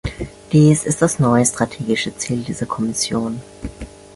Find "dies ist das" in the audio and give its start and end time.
0.51-1.19